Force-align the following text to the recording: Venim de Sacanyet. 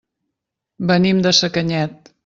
Venim 0.93 1.21
de 1.27 1.37
Sacanyet. 1.43 2.15